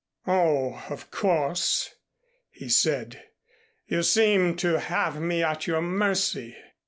"Oh, 0.25 0.83
of 0.89 1.11
course," 1.11 1.93
he 2.49 2.69
said, 2.69 3.21
"you 3.85 4.01
seem 4.01 4.55
to 4.55 4.79
have 4.79 5.21
me 5.21 5.43
at 5.43 5.67
your 5.67 5.81
mercy." 5.81 6.57